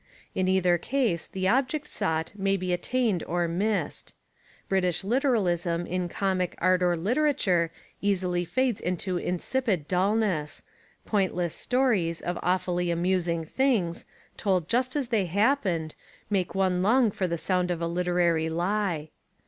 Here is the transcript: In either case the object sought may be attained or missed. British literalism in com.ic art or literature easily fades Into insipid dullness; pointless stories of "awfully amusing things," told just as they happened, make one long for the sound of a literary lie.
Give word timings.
In 0.33 0.47
either 0.47 0.79
case 0.79 1.27
the 1.27 1.47
object 1.47 1.87
sought 1.87 2.31
may 2.35 2.57
be 2.57 2.73
attained 2.73 3.21
or 3.27 3.47
missed. 3.47 4.15
British 4.67 5.03
literalism 5.03 5.85
in 5.85 6.09
com.ic 6.09 6.55
art 6.57 6.81
or 6.81 6.97
literature 6.97 7.69
easily 8.01 8.43
fades 8.43 8.81
Into 8.81 9.17
insipid 9.19 9.87
dullness; 9.87 10.63
pointless 11.05 11.53
stories 11.53 12.19
of 12.19 12.39
"awfully 12.41 12.89
amusing 12.89 13.45
things," 13.45 14.05
told 14.37 14.67
just 14.67 14.95
as 14.95 15.09
they 15.09 15.27
happened, 15.27 15.93
make 16.31 16.55
one 16.55 16.81
long 16.81 17.11
for 17.11 17.27
the 17.27 17.37
sound 17.37 17.69
of 17.69 17.79
a 17.79 17.85
literary 17.85 18.49
lie. 18.49 19.11